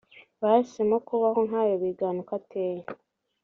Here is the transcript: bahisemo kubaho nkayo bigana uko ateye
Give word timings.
bahisemo 0.41 0.95
kubaho 1.07 1.39
nkayo 1.47 1.73
bigana 1.83 2.17
uko 2.23 2.33
ateye 2.39 2.83